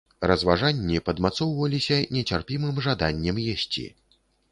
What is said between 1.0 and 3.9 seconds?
падмацоўваліся нецярпімым жаданнем есці.